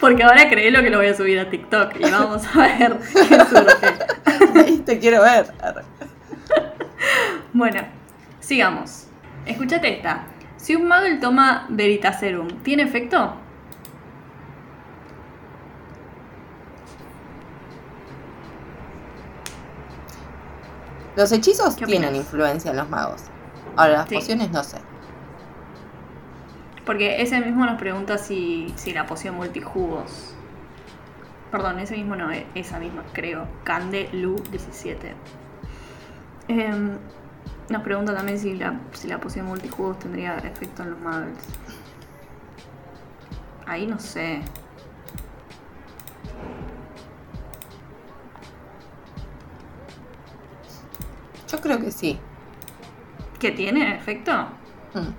[0.00, 2.98] Porque ahora creé lo que lo voy a subir a TikTok y vamos a ver
[3.12, 4.78] qué surge.
[4.84, 5.46] te quiero ver.
[7.52, 7.82] Bueno,
[8.40, 9.06] sigamos.
[9.46, 10.24] Escúchate esta.
[10.56, 13.36] Si un Muggle toma Veritaserum, ¿tiene efecto?
[21.16, 23.22] Los hechizos ¿Qué tienen influencia en los magos.
[23.76, 24.16] Ahora, las Sí.
[24.16, 24.78] pociones no sé.
[26.84, 30.34] Porque ese mismo nos pregunta si, si la poción multijugos.
[31.50, 33.46] Perdón, ese mismo no, e- esa misma, creo.
[33.62, 35.14] Cande Lu 17.
[36.48, 36.98] Em,
[37.70, 41.38] nos pregunta también si la, si la poción multijugos tendría efecto en los muggles.
[43.66, 44.42] Ahí no sé.
[51.54, 52.18] Yo creo que sí.
[53.38, 54.32] ¿Qué tiene efecto?
[54.94, 55.12] Mm.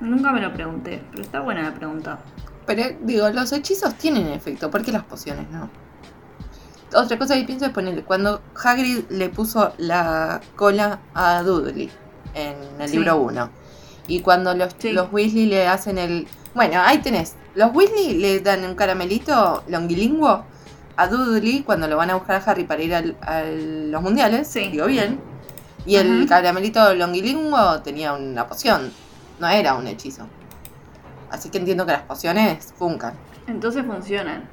[0.00, 2.18] Nunca me lo pregunté, pero está buena la pregunta.
[2.66, 5.68] Pero digo, los hechizos tienen efecto, ¿por qué las pociones no?
[6.94, 11.90] Otra cosa que pienso es ponerle, cuando Hagrid le puso la cola a Dudley
[12.34, 12.96] en el Sí.
[12.96, 13.50] libro 1,
[14.06, 14.92] y cuando los, Sí.
[14.92, 16.26] los Weasley le hacen el...
[16.54, 20.44] Bueno, ahí tenés, los Weasley le dan un caramelito longilingüo
[20.96, 24.48] a Dudley cuando lo van a buscar a Harry para ir al- a los mundiales,
[24.48, 24.68] Sí.
[24.68, 25.20] digo bien,
[25.86, 28.92] y el caramelito longilingüo tenía una poción,
[29.40, 30.26] no era un hechizo.
[31.30, 33.14] Así que entiendo que las pociones funcan.
[33.46, 34.48] Entonces funcionan.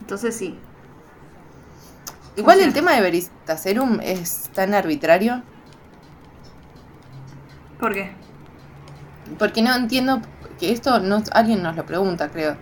[0.00, 0.58] Entonces sí.
[2.36, 5.42] Igual el tema de Veristaserum es tan arbitrario
[7.80, 8.12] ¿Por qué?
[9.38, 10.20] porque no entiendo
[10.58, 12.56] que esto no alguien nos lo pregunta, creo.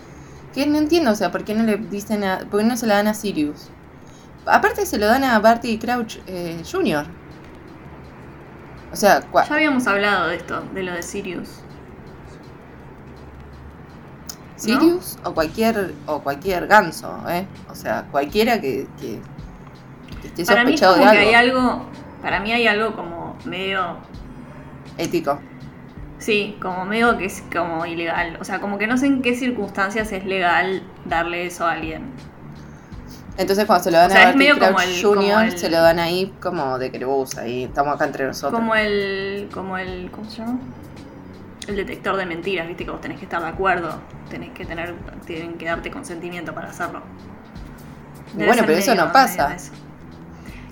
[0.56, 2.86] Que no entiendo, o sea, por qué no le dicen a, por qué no se
[2.86, 3.68] la dan a Sirius.
[4.46, 7.04] Aparte se lo dan a Barty Crouch eh, Jr.
[8.90, 11.60] O sea, Ya habíamos hablado de esto, de lo de Sirius.
[14.56, 17.46] Sirius o cualquier o cualquier ganso, ¿eh?
[17.70, 19.20] O sea, cualquiera que, que,
[20.22, 21.86] que esté Para mí es sospechado como de que algo, hay algo.
[22.22, 23.98] Para mí hay algo como medio.
[24.96, 25.38] ético.
[26.18, 28.38] Sí, como medio que es como ilegal.
[28.40, 32.04] O sea, como que no sé en qué circunstancias es legal darle eso a alguien.
[33.38, 35.14] Entonces cuando se lo dan O sea, a Barty medio Crouch como el- Jr.
[35.16, 38.58] como el- se lo dan ahí como de querubus, ahí estamos acá entre nosotros.
[38.58, 39.48] Como el.
[39.52, 40.10] como el.
[40.10, 40.58] ¿Cómo se llama?
[41.68, 44.00] El detector de mentiras, viste que vos tenés que estar de acuerdo.
[44.30, 44.94] Tenés que tener.
[45.26, 47.02] Tienen que darte consentimiento para hacerlo.
[48.32, 49.54] Debe Bueno, pero eso no pasa.
[49.54, 49.72] eso.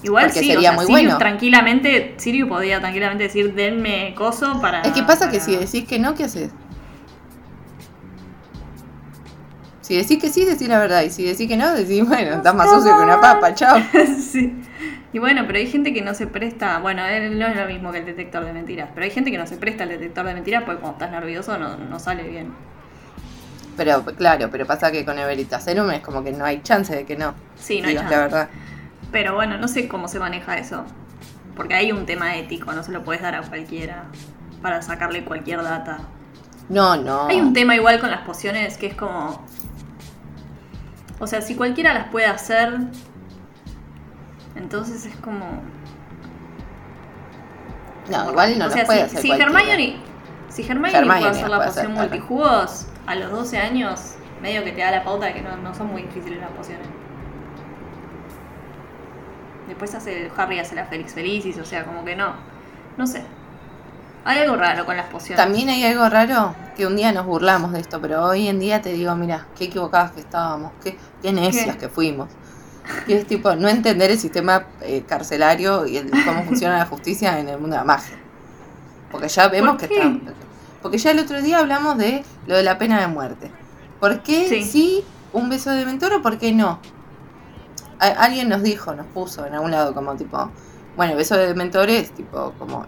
[0.04, 1.18] Igual Porque sí, sería o sea, muy Sirius bueno.
[1.18, 4.82] tranquilamente, Sirius podía tranquilamente decir, denme coso para...
[4.82, 6.50] Es que pasa que si decís que no, ¿qué haces?
[9.80, 11.02] Si decís que sí, decís la verdad.
[11.02, 13.78] Y si decís que no, decís, bueno, estás más sucio que una papa, chao.
[14.18, 14.54] sí.
[15.12, 17.92] Y bueno, pero hay gente que no se presta, bueno, él no es lo mismo
[17.92, 20.34] que el detector de mentiras, pero hay gente que no se presta al detector de
[20.34, 22.52] mentiras porque cuando estás nervioso no, no sale bien.
[23.76, 27.04] Pero claro, pero pasa que con el Veritaserum es como que no hay chance de
[27.04, 27.34] que no.
[27.56, 28.10] Sí, no hay chance.
[28.10, 28.48] la verdad.
[29.14, 30.84] Pero bueno, no sé cómo se maneja eso.
[31.54, 34.06] Porque hay un tema ético, no se lo puedes dar a cualquiera
[34.60, 36.00] para sacarle cualquier data.
[36.68, 37.28] No, no.
[37.28, 39.46] Hay un tema igual con las pociones que es como.
[41.20, 42.76] O sea, si cualquiera las puede hacer.
[44.56, 45.62] Entonces es como.
[48.10, 49.60] No, igual no o sea, puede si, hacer si cualquiera.
[49.60, 49.96] Hermione.
[50.48, 52.08] Si Hermione, Hermione puede hacer la puede poción hacer, claro.
[52.08, 55.72] multijugos a los 12 años, medio que te da la pauta de que no, no
[55.72, 56.88] son muy difíciles las pociones.
[59.68, 62.34] Después hace Harry hace la Félix Felicis, o sea, como que no.
[62.96, 63.22] No sé.
[64.24, 65.42] Hay algo raro con las pociones.
[65.44, 68.80] También hay algo raro que un día nos burlamos de esto, pero hoy en día
[68.80, 71.82] te digo, mira, qué equivocadas que estábamos, qué, qué necias ¿Qué?
[71.82, 72.28] que fuimos.
[73.06, 77.38] Que es tipo no entender el sistema eh, carcelario y el, cómo funciona la justicia
[77.38, 78.16] en el mundo de la magia.
[79.10, 80.12] Porque ya vemos ¿Por que está.
[80.82, 83.50] Porque ya el otro día hablamos de lo de la pena de muerte.
[84.00, 84.64] ¿Por qué Sí.
[84.64, 86.78] sí un beso de mentor o por qué no?
[87.98, 90.50] Alguien nos dijo, nos puso en algún lado como tipo,
[90.96, 92.86] bueno, beso de mentor es tipo como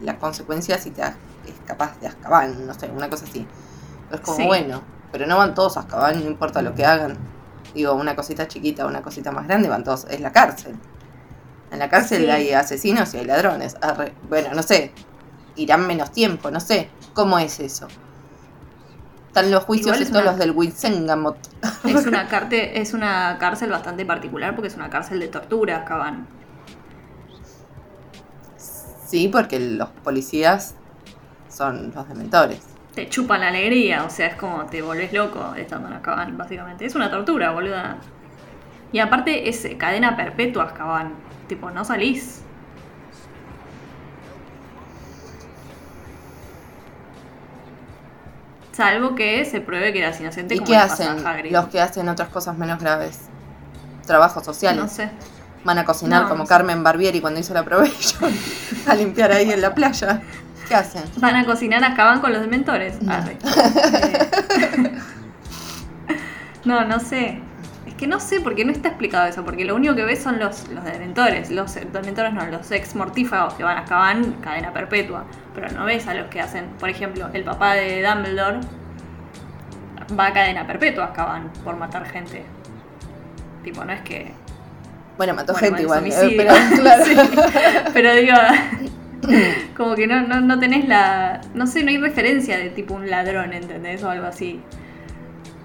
[0.00, 1.02] la consecuencia si te
[1.46, 3.46] escapas de Azkaban, no sé, una cosa así.
[4.08, 4.46] Pero es como, Sí.
[4.46, 7.16] bueno, pero no van todos a Azkaban, no importa lo que hagan.
[7.74, 10.76] Digo, una cosita chiquita, una cosita más grande, van todos, es la cárcel.
[11.70, 12.30] En la cárcel Sí.
[12.30, 13.76] hay asesinos y hay ladrones.
[13.80, 14.12] Arre.
[14.28, 14.92] Bueno, no sé,
[15.56, 16.90] irán menos tiempo, no sé.
[17.14, 17.88] ¿Cómo es eso?
[19.32, 21.38] Están los juicios es estos una- los del Winsengamot.
[21.84, 26.26] Es una, carte- es una cárcel bastante particular porque es una cárcel de tortura, Azkaban.
[28.58, 30.74] Sí, porque los policías
[31.48, 32.60] son los dementores.
[32.94, 36.84] Te chupan la alegría, o sea, es como te volvés loco estando en Azkaban, básicamente.
[36.84, 37.96] Es una tortura, boluda.
[38.92, 41.14] Y aparte es eh, cadena perpetua Azkaban.
[41.48, 42.42] Tipo, no salís.
[48.72, 52.28] Salvo que se pruebe que eras inocente ¿Y como qué hacen los que hacen otras
[52.30, 53.20] cosas menos graves?
[54.06, 54.82] Trabajos sociales.
[54.82, 55.10] No sé.
[55.64, 56.48] Van a cocinar No, como no sé.
[56.48, 58.32] Carmen Barbieri cuando hizo la probation.
[58.86, 60.22] a limpiar ahí en la playa.
[60.66, 61.02] ¿Qué hacen?
[61.18, 63.00] Van a cocinar Azkaban con los dementores.
[63.02, 63.12] No.
[63.12, 63.36] Arre.
[64.54, 64.98] Eh,
[66.64, 67.40] no, no sé.
[68.02, 70.66] Que no sé porque no está explicado eso, porque lo único que ves son los,
[70.70, 71.52] los dementores.
[71.52, 75.24] Los dementores no, los ex mortífagos que van a Azkaban cadena perpetua.
[75.54, 78.58] Pero no ves a los que hacen, por ejemplo, el papá de Dumbledore
[80.18, 82.42] va a cadena perpetua a Azkaban por matar gente.
[83.62, 84.32] Tipo, no es que
[85.16, 86.04] Bueno, mató Bueno, gente igual.
[86.04, 87.04] eh, pero claro.
[87.04, 87.14] Sí,
[87.94, 88.34] pero digo,
[89.76, 91.40] como que no, no, no tenés la.
[91.54, 94.02] No sé, no hay referencia de tipo un ladrón, ¿entendés?
[94.02, 94.60] O algo así.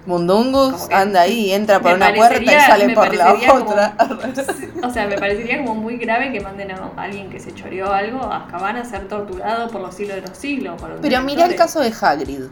[0.08, 3.94] Mundungus anda ahí, entra por una puerta y sale por la como- otra.
[4.82, 8.22] O sea, me parecería como muy grave que manden a alguien que se choreó algo
[8.22, 10.80] a Azkaban a ser torturado por los siglos de los siglos.
[10.80, 12.44] por los Pero mira el caso de Hagrid.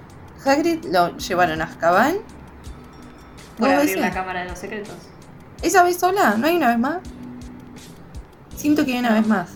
[0.45, 2.17] Hagrid lo llevaron a Azkaban.
[3.59, 4.95] Por abrir la cámara de los secretos.
[5.63, 6.35] ¿Esa vez sola?
[6.37, 6.99] ¿No hay una vez más?
[8.55, 9.49] Siento que hay una vez más.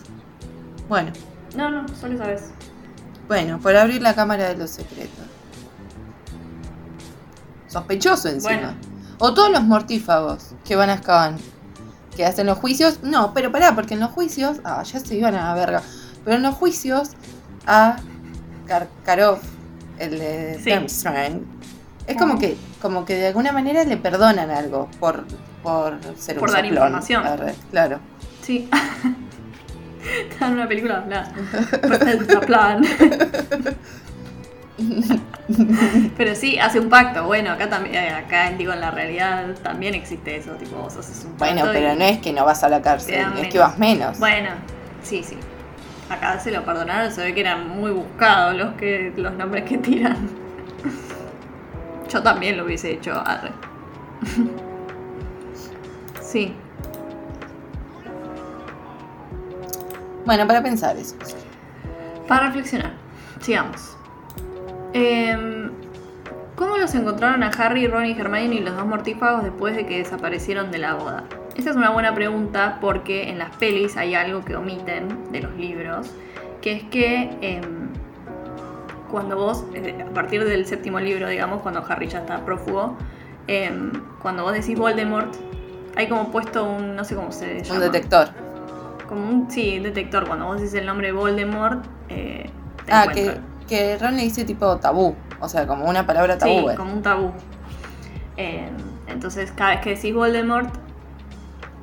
[0.88, 1.12] Bueno,
[1.54, 2.44] No, no, solo esa vez.
[3.28, 5.26] bueno, por abrir la cámara de los secretos.
[7.70, 8.52] Sospechoso encima.
[8.54, 8.74] Bueno.
[9.18, 11.36] O todos los mortífagos que van a Azkaban.
[12.16, 12.98] Que hacen los juicios.
[13.02, 14.58] No, pero pará, porque en los juicios.
[14.64, 15.82] Ah, ya se iban a la verga.
[16.24, 17.10] Pero en los juicios
[17.66, 17.96] a
[18.66, 19.38] Karkarov,
[19.98, 20.70] el de Sí.
[20.70, 21.42] Durmstrang,
[22.06, 25.24] es como que, como que de alguna manera le perdonan algo por,
[25.62, 26.74] por ser Por un dar soplón.
[26.92, 27.24] información.
[27.70, 28.00] Claro.
[28.42, 28.68] Sí.
[30.30, 31.04] Está en una película.
[31.82, 32.82] Perfecto plan.
[36.16, 37.24] Pero sí, hace un pacto.
[37.24, 41.24] Bueno, acá también, eh, acá digo en la realidad también existe eso, tipo vos haces
[41.24, 41.54] un pacto.
[41.54, 44.18] Bueno, pero no es que no vas a la cárcel, es que vas menos.
[44.18, 44.50] Bueno,
[45.02, 45.36] sí, sí.
[46.08, 49.78] Acá se lo perdonaron, se ve que eran muy buscados los que los nombres que
[49.78, 50.28] tiran.
[52.08, 53.50] Yo también lo hubiese hecho, arre.
[56.20, 56.54] Sí.
[60.24, 61.16] Bueno, para pensar eso.
[62.28, 62.92] Para reflexionar,
[63.40, 63.96] sigamos.
[64.92, 65.70] Em,
[66.56, 69.96] ¿Cómo los encontraron a Harry, Ron y Hermione y los dos mortífagos después de que
[69.96, 71.24] desaparecieron de la boda?
[71.56, 75.54] Esta es una buena pregunta porque en las pelis hay algo que omiten de los
[75.56, 76.10] libros,
[76.60, 77.88] que es que em,
[79.10, 82.94] cuando vos, eh, a partir del séptimo libro, digamos, cuando Harry ya está prófugo,
[83.46, 85.34] em, cuando vos decís Voldemort,
[85.96, 87.86] hay como puesto un, no sé cómo se llama.
[87.86, 88.28] Un detector.
[89.08, 90.26] Como un, sí, un detector.
[90.26, 92.50] Cuando vos decís el nombre Voldemort, eh,
[92.84, 93.38] te Ah, que.
[93.70, 95.14] Que Ron le dice tipo tabú.
[95.40, 96.52] O sea, como una palabra tabú.
[96.52, 96.74] Sí, eh.
[96.76, 97.32] como un tabú.
[98.36, 98.68] Eh,
[99.06, 100.68] entonces, cada vez que decís Voldemort,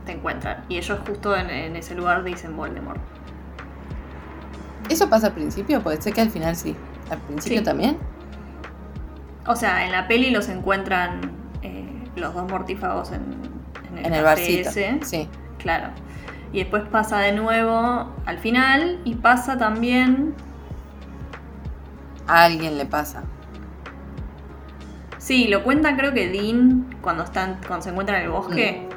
[0.05, 0.63] te encuentran.
[0.69, 2.99] Y ellos justo en, en ese lugar dicen Voldemort.
[4.89, 5.81] ¿Eso pasa al principio?
[5.81, 6.75] Puede ser que al final sí.
[7.09, 7.63] ¿Al principio Sí.
[7.63, 7.97] también?
[9.45, 13.23] O sea, en la peli los encuentran eh, los dos mortífagos en,
[13.91, 14.69] en el, En el barcito.
[14.69, 14.99] ese.
[15.03, 15.29] Sí.
[15.57, 15.87] Claro.
[16.53, 20.33] Y después pasa de nuevo al final y pasa también
[22.27, 23.23] A alguien le pasa.
[25.17, 28.87] Sí, lo cuenta creo que Dean cuando están, cuando se encuentran en el bosque.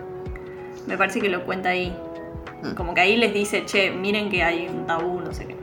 [0.86, 1.96] Me parece que lo cuenta ahí.
[2.62, 2.74] Mm.
[2.74, 5.56] Como que ahí les dice, che, miren que hay un tabú, no sé qué.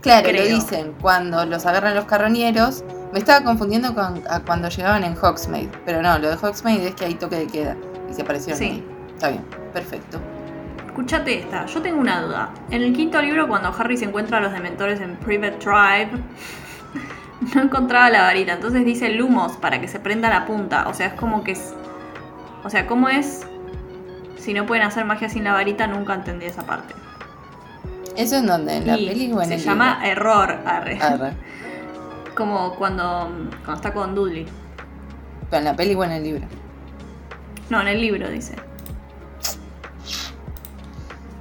[0.00, 0.44] Claro, Creo.
[0.44, 2.84] lo dicen cuando los agarran los carroñeros.
[3.12, 5.70] Me estaba confundiendo con a cuando llegaban en Hogsmeade.
[5.84, 7.76] Pero no, lo de Hogsmeade es que hay toque de queda.
[8.10, 8.64] Y se aparecieron Sí.
[8.64, 8.84] ahí.
[9.14, 10.20] Está bien, perfecto.
[10.96, 12.48] Escuchate esta, yo tengo una duda.
[12.70, 16.08] En el quinto libro, cuando Harry se encuentra a los dementores en Private Drive,
[17.54, 18.54] no encontraba la varita.
[18.54, 20.88] Entonces dice Lumos para que se prenda la punta.
[20.88, 21.74] O sea, es como que es.
[22.64, 23.46] O sea, ¿cómo es?
[24.38, 26.94] Si no pueden hacer magia sin la varita, nunca entendí esa parte.
[28.16, 28.78] ¿Eso en donde?
[28.78, 30.12] ¿En la Y peli o en se el llama libro?
[30.12, 30.98] error, arre.
[30.98, 31.32] Arre.
[32.34, 33.30] Como cuando,
[33.66, 34.46] cuando está con Dudley.
[35.50, 36.46] ¿Pero en la peli o en el libro?
[37.68, 38.54] No, en el libro dice.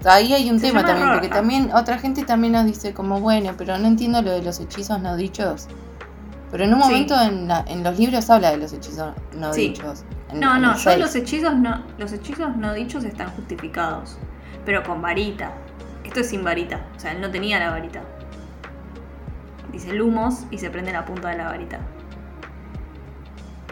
[0.05, 3.51] Ahí hay un Se tema también, porque también otra gente también nos dice como, bueno,
[3.57, 5.67] pero no entiendo lo de los hechizos no dichos.
[6.51, 6.87] Pero en un Sí.
[6.87, 9.69] momento en, la- en los libros habla de los hechizos no Sí.
[9.69, 10.03] dichos.
[10.31, 14.17] En- No, en no, yo los hechizos no, los hechizos no dichos están justificados,
[14.63, 15.51] pero con varita.
[16.03, 18.01] Esto es sin varita, o sea, él no tenía la varita.
[19.71, 21.79] Dice lumos y se prende la punta de la varita.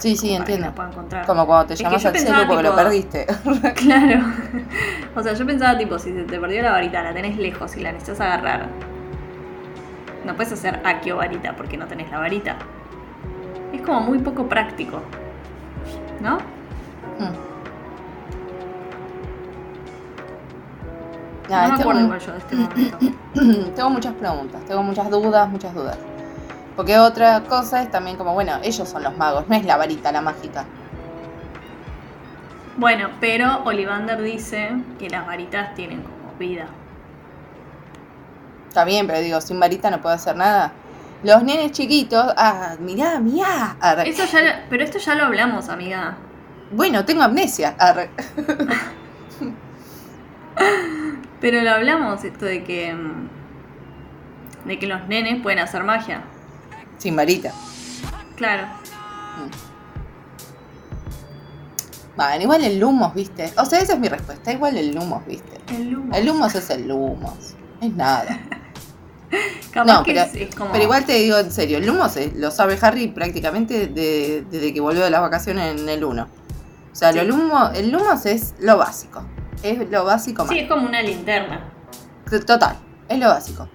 [0.03, 0.65] Sí, sí, que entiendo.
[0.65, 1.25] la pueda encontrar.
[1.25, 3.25] Como cuando te llamas al celu porque lo perdiste.
[3.75, 4.25] Claro.
[5.15, 7.79] O sea, yo pensaba, tipo, si se te perdió la varita, la tenés lejos y
[7.79, 8.67] la necesitas agarrar.
[10.25, 12.57] No puedes hacer aquio varita porque no tenés la varita.
[13.71, 15.01] Es como muy poco práctico.
[16.19, 16.35] ¿No?
[17.19, 17.53] Mm.
[21.49, 22.97] No me acuerdo igual yo de este momento.
[23.73, 25.97] tengo muchas preguntas, tengo muchas dudas, muchas dudas.
[26.75, 30.11] Porque otra cosa es también como, bueno, ellos son los magos, no es la varita
[30.11, 30.65] la mágica.
[32.77, 36.65] Bueno, pero Olivander dice que las varitas tienen como vida.
[38.69, 40.71] Está bien, pero digo, sin varita no puedo hacer nada.
[41.23, 43.77] Los nenes chiquitos, ah, mirá, mirá.
[43.79, 44.09] arre.
[44.09, 46.15] Eso ya, lo- pero esto ya lo hablamos, amiga.
[46.71, 47.75] Bueno, tengo amnesia.
[47.77, 48.09] arre.
[51.39, 53.27] Pero lo hablamos esto de que mm,
[54.67, 56.21] de que los nenes pueden hacer magia.
[56.97, 57.51] Sin varita.
[58.35, 58.67] Claro.
[62.15, 63.51] Bueno, igual el lumos, viste.
[63.57, 64.51] O sea, esa es mi respuesta.
[64.51, 65.59] Igual el lumos, viste.
[65.73, 66.17] El lumos.
[66.17, 67.55] El lumos es el lumos.
[67.81, 68.39] Es nada.
[69.87, 72.51] No, pero, es, es como pero igual te digo en serio, el lumos es- lo
[72.51, 76.21] sabe Harry prácticamente de- desde que volvió de las vacaciones en el 1.
[76.21, 77.17] O sea, Sí.
[77.17, 79.23] lo lumos, el lumos es lo básico.
[79.63, 80.57] Es lo básico Sí, más.
[80.63, 81.61] es como una linterna.
[82.45, 82.75] Total,
[83.09, 83.67] es lo básico.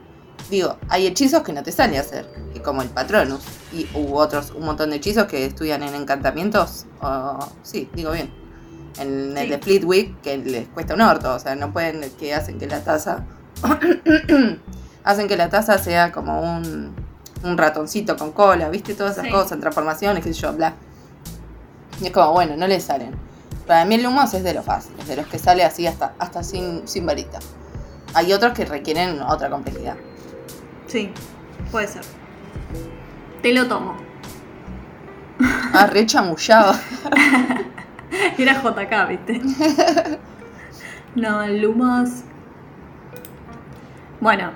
[0.51, 3.41] Digo, hay hechizos que no te sale hacer, que como el Patronus.
[3.73, 6.87] Y hubo otros, un montón de hechizos que estudian en encantamientos.
[7.03, 8.33] o- sí, digo bien.
[8.99, 11.35] En el de Fleetwick, que les cuesta un orto.
[11.35, 13.25] O sea, no pueden, que hacen que la taza.
[15.05, 16.95] hacen que la taza sea como un,
[17.45, 18.95] un ratoncito con cola, ¿viste?
[18.95, 19.31] Todas esas Sí.
[19.31, 20.75] cosas, transformaciones, qué sé yo, bla.
[22.01, 23.15] Y es como, bueno, no les salen.
[23.67, 26.43] Para mí el lumos es de los fáciles, de los que sale así hasta, hasta
[26.43, 27.39] sin, sin varita.
[28.15, 29.97] Hay otros que requieren otra complejidad.
[30.88, 31.12] Sí,
[31.70, 32.03] puede ser.
[33.42, 33.96] Te lo tomo.
[35.72, 36.01] Ah, re.
[38.38, 39.40] Era JK, ¿viste?
[41.14, 42.09] no, el lumos.
[44.20, 44.51] Bueno,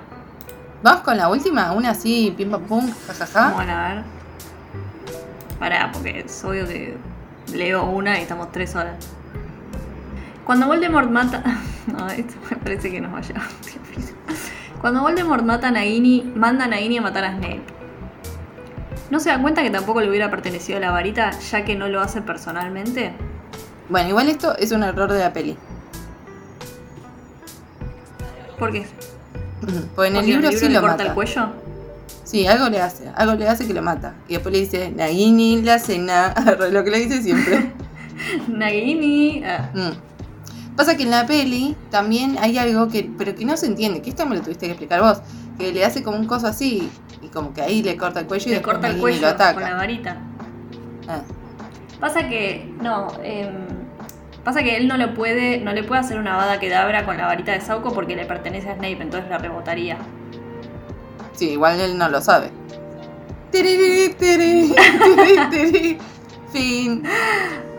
[0.83, 3.53] Vamos con la última, una así, pim pam pum, jajaja.
[3.53, 4.03] bueno, a ver.
[5.57, 6.97] Pará, porque es obvio que
[7.53, 8.97] leo una y estamos tres horas.
[10.45, 11.41] Cuando Voldemort mata.
[11.85, 13.35] No, esto me parece que nos vaya.
[14.83, 17.63] Cuando Voldemort mata a Nagini, manda a Nagini a matar a Snape.
[19.09, 22.01] ¿No se da cuenta que tampoco le hubiera pertenecido la varita, ya que no lo
[22.01, 23.13] hace personalmente?
[23.87, 25.55] Bueno, igual esto es un error de la peli.
[28.59, 28.85] Porque,
[29.95, 31.07] Pues en el porque libro, sí le lo corta mata.
[31.09, 31.47] el cuello.
[32.25, 34.15] Sí, algo le hace, algo le hace que lo mata.
[34.27, 36.33] Y después le dice, Nagini, la cena,
[36.71, 37.71] lo que le dice siempre.
[38.49, 39.43] Nagini.
[39.45, 39.91] ah, Mm.
[40.75, 44.09] Pasa que en la peli también hay algo que, pero que no se entiende, que
[44.09, 45.21] esto me lo tuviste que explicar vos,
[45.57, 46.89] que le hace como un coso así,
[47.21, 49.53] y como que ahí le corta el cuello y le corta el cuello lo ataca.
[49.53, 50.17] con la varita.
[51.07, 51.21] Ah.
[51.99, 52.73] Pasa que.
[52.81, 53.65] No, em,
[54.43, 55.59] pasa que él no le puede.
[55.59, 58.69] No le puede hacer una vada kedabra con la varita de Sauco porque le pertenece
[58.69, 59.97] a Snape, entonces la rebotaría.
[61.33, 62.51] Sí, igual él no lo sabe.
[66.51, 67.03] Fin.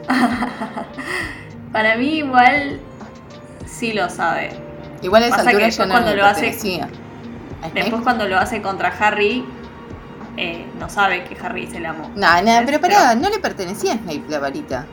[1.75, 2.79] Para mí igual
[3.67, 4.51] sí lo sabe.
[5.03, 6.57] Igual esa que altura ya después no cuando lo hace-.
[7.75, 9.45] Después cuando lo hace contra Harry,
[10.37, 12.13] eh, no sabe que Harry es el amo.
[12.15, 12.67] Nah, nah, ¿Ves?
[12.67, 14.87] pero pará, no le pertenecía a Snape la varita.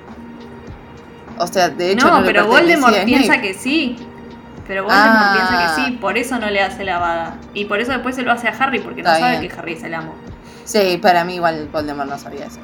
[1.38, 3.98] O sea, de hecho no, no, pero Voldemort piensa que sí.
[4.68, 5.34] Pero Voldemort Ah.
[5.36, 7.38] piensa que sí, por eso no le hace la vada.
[7.54, 9.84] Y por eso después se lo hace a Harry, porque no sabe que Harry es
[9.84, 10.16] el amo.
[10.64, 12.60] Sí, para mí igual Voldemort no sabía eso.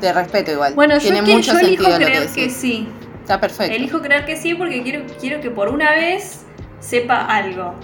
[0.00, 0.72] Te respeto igual.
[0.72, 2.88] Bueno, Tiene yo, que, mucho yo elijo sentido lo que que sí.
[3.22, 3.72] Está perfecto.
[3.74, 6.44] Elijo creer que sí porque quiero, quiero que por una vez
[6.80, 7.74] sepa algo.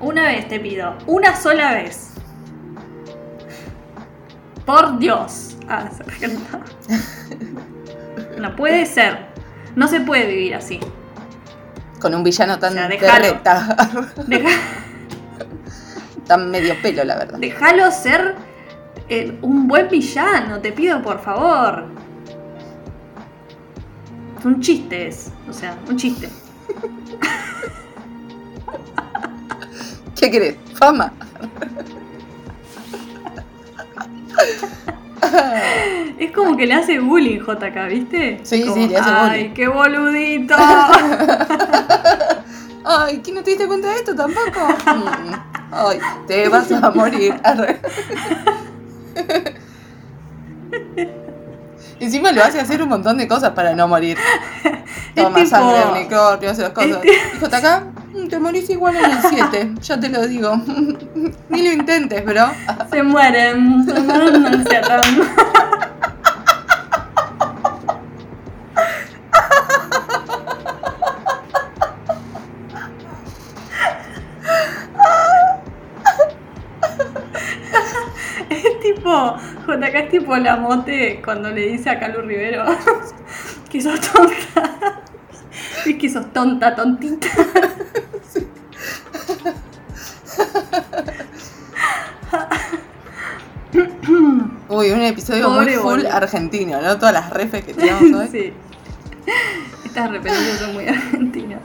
[0.00, 2.12] Una vez te pido, una sola vez.
[4.64, 5.56] Por Dios.
[5.68, 6.62] Ah, se.
[8.38, 9.26] No puede ser.
[9.76, 10.80] No se puede vivir así.
[12.00, 12.88] Con un villano tan O sea.
[14.26, 14.50] Deja-
[16.26, 17.38] tan medio pelo, la verdad.
[17.38, 18.36] Déjalo ser
[19.42, 21.84] un buen villano, te pido por favor.
[24.44, 26.28] Un chiste es, o sea, un chiste.
[30.18, 30.56] ¿Qué querés?
[30.74, 31.12] Fama.
[36.18, 38.40] Es como que le hace bullying JK, ¿viste?
[38.42, 39.54] Sí, Como, sí, le hace Ay, bullying".
[39.54, 40.54] qué boludito.
[42.84, 44.60] Ay, ¿qué no te diste cuenta de esto tampoco?
[44.86, 45.34] Mm.
[45.72, 47.34] Ay, te vas a morir.
[52.10, 54.18] Encima lo hace hacer un montón de cosas para no morir.
[55.14, 56.98] Toma tipo- sangre, unicornio, esas cosas.
[57.04, 57.84] es Dijo, acá,
[58.28, 60.56] te morís igual en el 7, ya te lo digo.
[61.50, 62.46] Ni lo intentes, bro.
[62.90, 63.84] Se mueren.
[63.86, 65.22] Se mueren en Seattle.
[78.48, 79.36] Es tipo,
[80.30, 82.64] JK es tipo la mote cuando le dice a Calu Rivero
[83.70, 85.00] que sos tonta.
[85.86, 87.28] Es que sos tonta, tontita.
[94.68, 96.12] Uy, un episodio Pobre muy full boludo.
[96.12, 96.98] argentino, ¿no?
[96.98, 98.28] Todas las refes que tiramos hoy.
[98.28, 98.52] Sí.
[99.86, 101.60] Estas referencias son muy argentinas.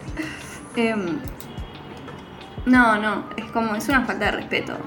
[0.77, 1.19] Em,
[2.65, 4.77] no, no, es como, es una falta de respeto.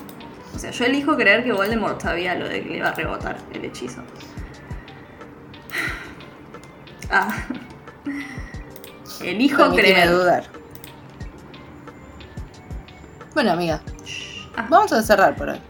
[0.58, 3.36] O sea, yo elijo creer que Voldemort sabía lo de que le iba a rebotar
[3.54, 4.02] el hechizo.
[7.12, 7.44] Ah.
[9.22, 10.10] Elijo Permíteme creer.
[10.10, 10.44] dudar.
[13.34, 13.80] Bueno, amiga,
[14.56, 15.60] Ah, vamos a cerrar por hoy.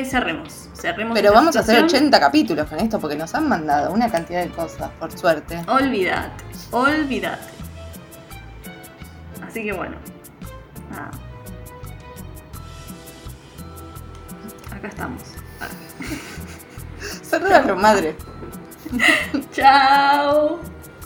[0.00, 0.70] y cerremos.
[0.72, 2.00] Cerremos Pero vamos a hacer situación.
[2.04, 5.62] 80 capítulos con esto porque nos han mandado una cantidad de cosas, por suerte.
[5.68, 7.44] Olvídate, olvídate.
[9.46, 9.96] Así que bueno.
[10.90, 11.10] Nada.
[14.76, 15.22] Acá estamos.
[15.60, 15.68] Ah.
[17.22, 18.16] Cerralo, madre.
[19.52, 20.60] Chao.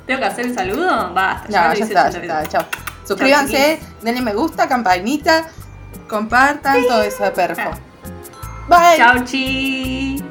[0.06, 1.14] ¿Tengo que hacer el saludo?
[1.14, 1.46] Basta.
[1.46, 2.64] No, ya está, ya 80 está, chao.
[3.06, 5.46] Suscríbanse, denle me gusta, campanita,
[6.08, 7.70] compartan todo eso de perfo.
[8.68, 8.96] Bye.
[8.96, 10.22] Chao, chi.